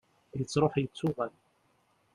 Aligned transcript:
yettruḥ 0.37 0.73
yettuɣal 0.77 1.33